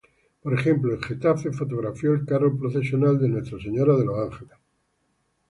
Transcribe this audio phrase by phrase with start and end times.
[0.41, 4.57] Por ejemplo, en Getafe fotografió el carro procesional de Nuestra Señora de los Ángeles.